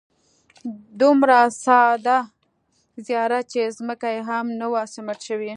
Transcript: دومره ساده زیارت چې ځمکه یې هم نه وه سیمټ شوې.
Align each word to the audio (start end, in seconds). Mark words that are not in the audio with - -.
دومره 0.99 1.39
ساده 1.63 2.17
زیارت 3.05 3.45
چې 3.53 3.61
ځمکه 3.77 4.07
یې 4.15 4.21
هم 4.29 4.45
نه 4.59 4.67
وه 4.71 4.81
سیمټ 4.93 5.19
شوې. 5.27 5.49